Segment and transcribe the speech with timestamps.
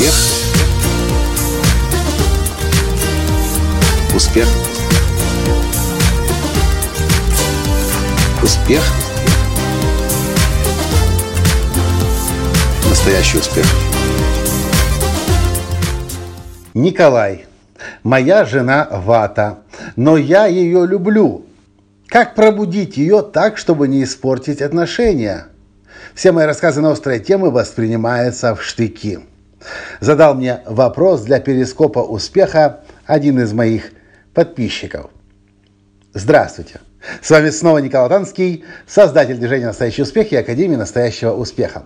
[0.00, 0.14] Успех.
[4.14, 4.48] Успех.
[8.42, 8.82] Успех.
[12.88, 13.66] Настоящий успех.
[16.72, 17.44] Николай.
[18.02, 19.58] Моя жена Вата,
[19.96, 21.44] но я ее люблю.
[22.08, 25.48] Как пробудить ее так, чтобы не испортить отношения?
[26.14, 29.20] Все мои рассказы на острые темы воспринимаются в штыки.
[30.00, 33.92] Задал мне вопрос для перископа успеха один из моих
[34.34, 35.10] подписчиков.
[36.14, 36.80] Здравствуйте.
[37.22, 41.84] С вами снова Николай Танский, создатель движения «Настоящий успех» и Академии «Настоящего успеха».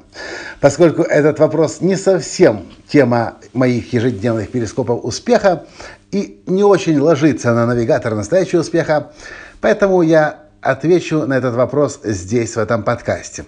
[0.61, 5.67] Поскольку этот вопрос не совсем тема моих ежедневных перископов успеха
[6.11, 9.13] и не очень ложится на навигатор «Настоящего успеха»,
[9.61, 13.45] поэтому я отвечу на этот вопрос здесь, в этом подкасте.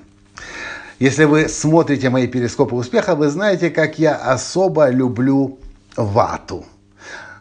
[0.99, 5.59] Если вы смотрите мои перископы успеха, вы знаете, как я особо люблю
[5.95, 6.65] вату.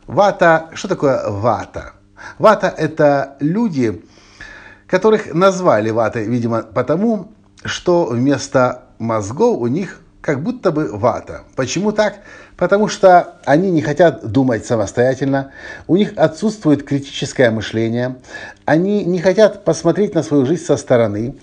[0.08, 1.94] Вата, что такое вата?
[2.38, 4.04] Вата– это люди,
[4.88, 7.32] которых назвали ватой, видимо, потому,
[7.64, 11.44] что вместо мозгов у них как будто бы вата.
[11.56, 12.16] Почему так?
[12.58, 15.52] Потому что они не хотят думать самостоятельно,
[15.88, 18.18] у них отсутствует критическое мышление,
[18.66, 21.36] они не хотят посмотреть на свою жизнь со стороны,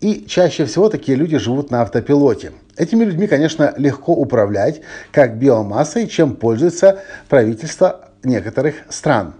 [0.00, 2.52] и чаще всего такие люди живут на автопилоте.
[2.76, 4.80] Этими людьми, конечно, легко управлять,
[5.12, 9.34] как биомассой, чем пользуется правительство некоторых стран.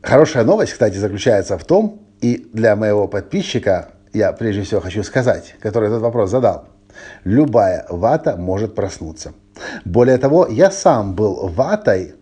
[0.00, 5.54] Хорошая новость, кстати, заключается в том, и для моего подписчика я прежде всего хочу сказать,
[5.60, 6.68] который этот вопрос задал,
[7.24, 9.32] любая вата может проснуться.
[9.84, 12.14] Более того, я сам был ватой,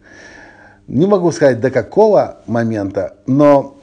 [0.89, 3.77] не могу сказать до какого момента, но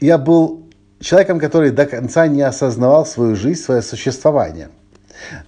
[0.00, 0.65] я был
[1.00, 4.68] человеком, который до конца не осознавал свою жизнь, свое существование.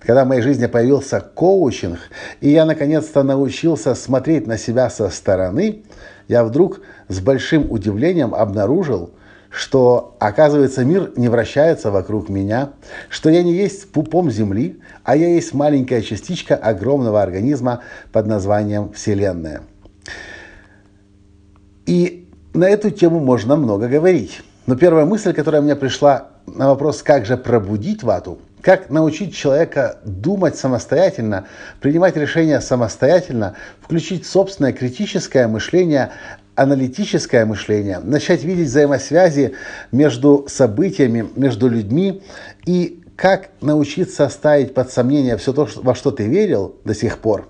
[0.00, 1.98] Когда в моей жизни появился коучинг,
[2.40, 5.82] и я наконец-то научился смотреть на себя со стороны,
[6.26, 9.10] я вдруг с большим удивлением обнаружил,
[9.50, 12.72] что, оказывается, мир не вращается вокруг меня,
[13.08, 18.92] что я не есть пупом Земли, а я есть маленькая частичка огромного организма под названием
[18.92, 19.62] Вселенная.
[21.86, 24.42] И на эту тему можно много говорить.
[24.68, 29.96] Но первая мысль, которая мне пришла на вопрос, как же пробудить вату, как научить человека
[30.04, 31.46] думать самостоятельно,
[31.80, 36.10] принимать решения самостоятельно, включить собственное критическое мышление,
[36.54, 39.54] аналитическое мышление, начать видеть взаимосвязи
[39.90, 42.22] между событиями, между людьми
[42.66, 47.48] и как научиться ставить под сомнение все то, во что ты верил до сих пор.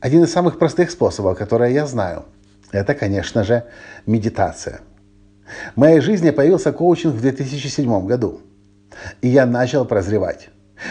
[0.00, 2.26] Один из самых простых способов, которые я знаю,
[2.72, 3.64] это, конечно же,
[4.04, 4.80] медитация.
[5.74, 8.40] В моей жизни появился коучинг в 2007 году–
[9.20, 10.48] и я начал прозревать.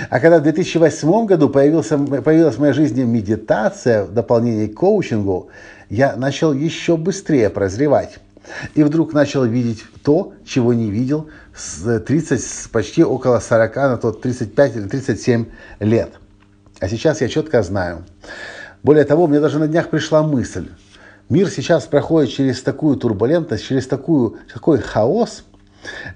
[0.09, 5.49] А когда в 2008 году появился, появилась в моей жизни медитация в дополнение к коучингу,
[5.89, 8.17] я начал еще быстрее прозревать.
[8.75, 13.97] И вдруг начал видеть то, чего не видел с 30, с почти около 40, на
[13.97, 15.45] тот 35 или 37
[15.79, 16.11] лет.
[16.79, 18.05] А сейчас я четко знаю.
[18.83, 20.69] Более того, мне даже на днях пришла мысль.
[21.29, 25.43] Мир сейчас проходит через такую турбулентность, через такую, такой хаос–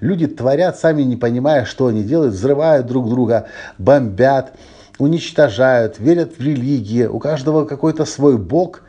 [0.00, 3.48] Люди творят, сами не понимая, что они делают, взрывают друг друга,
[3.78, 4.54] бомбят,
[4.98, 8.82] уничтожают, верят в религии, у каждого какой-то свой бог.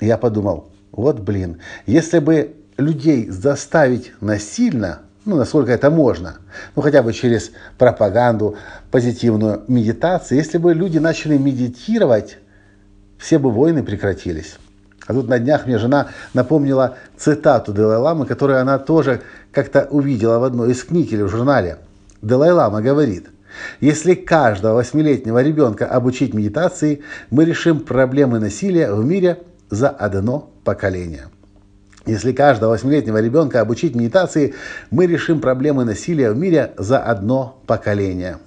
[0.00, 6.38] Я подумал, вот блин, если бы людей заставить насильно, ну, насколько это можно,
[6.74, 8.56] ну, хотя бы через пропаганду,
[8.90, 12.38] позитивную медитацию, если бы люди начали медитировать,
[13.18, 14.56] все бы войны прекратились.
[15.10, 20.44] А тут на днях мне жена напомнила цитату Далай-Ламы, которую она тоже как-то увидела в
[20.44, 21.78] одной из книг или в журнале.
[22.22, 23.26] Далай-Лама говорит,
[23.80, 29.38] если каждого восьмилетнего ребенка обучить медитации, мы решим проблемы насилия в мире
[29.68, 31.26] за одно поколение.
[32.06, 34.54] Если каждого восьмилетнего ребенка обучить медитации,
[34.92, 38.38] мы решим проблемы насилия в мире за одно поколение.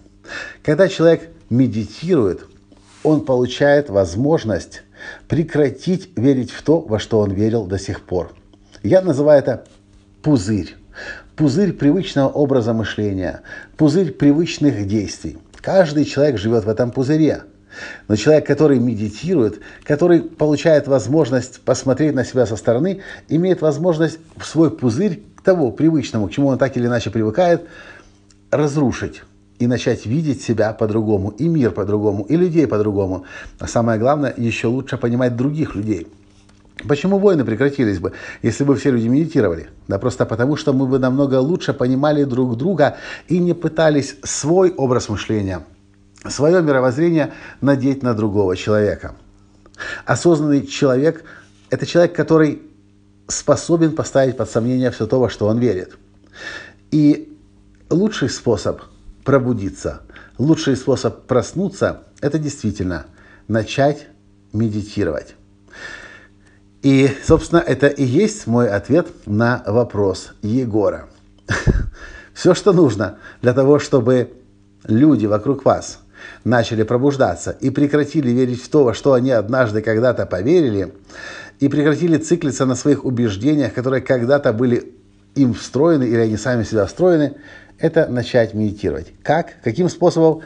[0.63, 2.45] Когда человек медитирует,
[3.03, 4.83] он получает возможность
[5.27, 8.33] прекратить верить в то, во что он верил до сих пор.
[8.83, 9.65] Я называю это
[10.21, 10.75] пузырь.
[11.35, 13.41] Пузырь привычного образа мышления,
[13.77, 15.37] пузырь привычных действий.
[15.61, 17.43] Каждый человек живет в этом пузыре.
[18.07, 24.45] Но человек, который медитирует, который получает возможность посмотреть на себя со стороны, имеет возможность в
[24.45, 27.63] свой пузырь того привычному, к чему он так или иначе привыкает,
[28.51, 29.23] разрушить
[29.63, 33.23] и начать видеть себя по-другому, и мир по-другому, и людей по-другому.
[33.59, 36.07] А самое главное, еще лучше понимать других людей.
[36.87, 38.11] Почему войны прекратились бы,
[38.41, 39.69] если бы все люди медитировали?
[39.87, 42.97] Да просто потому, что мы бы намного лучше понимали друг друга
[43.29, 45.61] и не пытались свой образ мышления
[46.29, 49.15] свое мировоззрение надеть на другого человека.
[50.05, 51.25] Осознанный человек–
[51.69, 52.61] это человек, который
[53.27, 55.97] способен поставить под сомнение все то, во что он верит.
[56.91, 57.37] И
[57.89, 58.81] лучший способ
[59.23, 60.01] пробудиться,
[60.37, 63.05] лучший способ проснуться– это действительно
[63.47, 64.07] начать
[64.53, 65.35] медитировать.
[66.81, 71.07] И, собственно, это и есть мой ответ на вопрос Егора.
[72.33, 74.33] Все, что нужно для того, чтобы
[74.85, 75.99] люди вокруг вас
[76.43, 80.93] начали пробуждаться и прекратили верить в то, во что они однажды когда-то поверили,
[81.59, 84.93] и прекратили циклиться на своих убеждениях, которые когда-то были
[85.35, 87.37] им встроены или они сами себя встроены,
[87.79, 89.13] это начать медитировать.
[89.23, 89.61] Как?
[89.63, 90.41] Каким способом?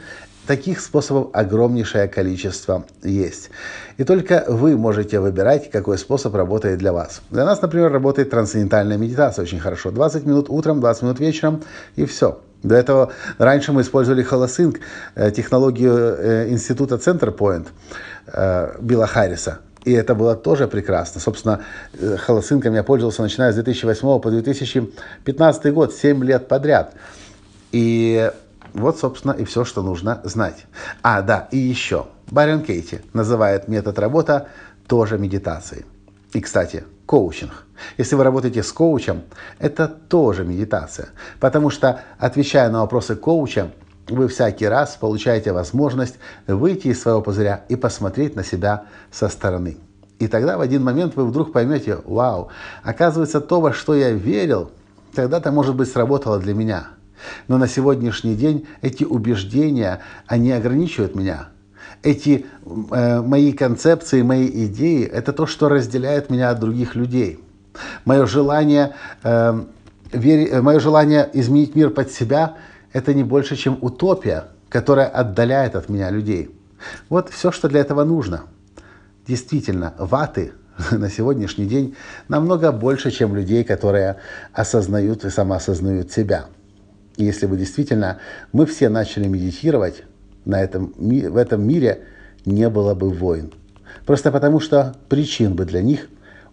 [0.46, 3.50] Таких способов огромнейшее количество есть.
[3.98, 7.20] И только вы можете выбирать, какой способ работает для вас.
[7.30, 9.90] Для нас, например, работает трансцендентальная медитация очень хорошо.
[9.90, 11.62] 20 минут утром, 20 минут вечером
[11.96, 12.40] и все.
[12.62, 14.78] До этого раньше мы использовали Holosync,
[15.14, 17.66] э, технологию э, института Centerpoint
[18.26, 19.58] э, Билла Харриса.
[19.88, 21.18] И это было тоже прекрасно.
[21.18, 21.62] Собственно,
[22.18, 26.92] холосынком я пользовался начиная с 2008 по 2015 год, 7 лет подряд.
[27.72, 28.30] И
[28.74, 30.66] вот, собственно, и все, что нужно знать.
[31.02, 32.04] А, да, и еще.
[32.30, 34.42] Барион Кейти называет метод работы
[34.86, 35.86] тоже медитацией.
[36.34, 37.64] И, кстати, коучинг.
[37.96, 39.22] Если вы работаете с коучем,
[39.58, 41.08] это тоже медитация.
[41.40, 43.70] Потому что, отвечая на вопросы коуча,
[44.10, 46.16] вы всякий раз получаете возможность
[46.46, 49.76] выйти из своего пузыря и посмотреть на себя со стороны.
[50.18, 52.48] И тогда в один момент вы вдруг поймете, вау,
[52.82, 54.70] оказывается, то, во что я верил,
[55.14, 56.88] тогда-то, может быть, сработало для меня–
[57.46, 61.48] но на сегодняшний день эти убеждения, они ограничивают меня.
[62.02, 62.46] Эти
[62.90, 67.40] э, мои концепции, мои идеи, это то, что разделяет меня от других людей.
[68.04, 68.94] Мое желание,
[69.24, 69.60] э,
[70.12, 70.48] вер...
[70.52, 72.54] Э, мое желание изменить мир под себя,
[72.92, 76.50] это не больше, чем утопия, которая отдаляет от меня людей.
[77.08, 78.42] Вот все, что для этого нужно.
[79.26, 80.52] Действительно, ваты
[80.90, 81.96] на сегодняшний день
[82.28, 84.16] намного больше, чем людей, которые
[84.52, 86.46] осознают и самоосознают себя.
[87.16, 88.18] И если бы действительно
[88.52, 90.04] мы все начали медитировать,
[90.44, 92.04] на этом, в этом мире
[92.46, 93.52] не было бы войн.
[94.06, 96.08] Просто потому, что причин бы для них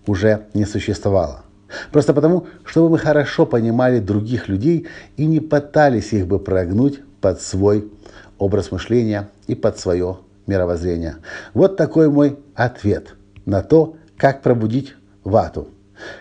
[0.05, 1.44] уже не существовало.
[1.91, 7.41] Просто потому, чтобы мы хорошо понимали других людей и не пытались их бы прогнуть под
[7.41, 7.91] свой
[8.37, 11.17] образ мышления и под свое мировоззрение.
[11.53, 13.15] Вот такой мой ответ
[13.45, 15.69] на то, как пробудить вату,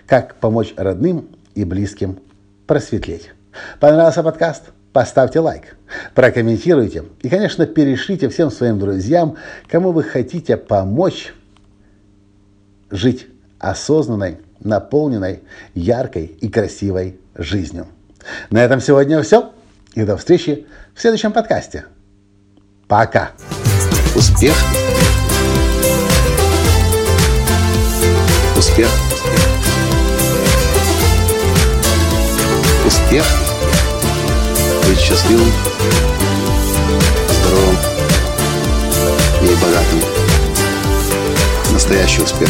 [0.07, 2.19] как помочь родным и близким
[2.67, 3.33] просветлеть.
[3.81, 4.65] Понравился подкаст?
[4.93, 5.77] Поставьте лайк,
[6.15, 9.37] прокомментируйте и, конечно, перешлите всем своим друзьям,
[9.69, 11.35] кому вы хотите помочь
[12.91, 13.27] жить
[13.59, 15.43] осознанной, наполненной,
[15.75, 17.87] яркой и красивой жизнью.
[18.51, 19.53] На этом сегодня все.
[19.95, 21.85] И до встречи в следующем подкасте.
[22.89, 23.31] Пока.
[24.17, 24.55] Успех.
[28.57, 28.89] Успех.
[32.87, 33.25] Успех
[34.87, 35.51] быть счастливым,
[37.31, 37.77] здоровым
[39.43, 40.01] и богатым.
[41.73, 42.49] Настоящий успех.